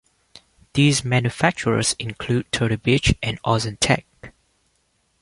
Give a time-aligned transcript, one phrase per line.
[0.73, 4.05] These manufacturers include Turtle Beach and Auzentech.